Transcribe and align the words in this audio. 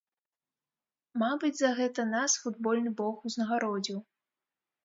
Мабыць, 1.23 1.53
за 1.59 1.69
гэта 1.81 2.07
нас 2.15 2.31
футбольны 2.47 2.95
бог 3.03 3.15
узнагародзіў. 3.33 3.97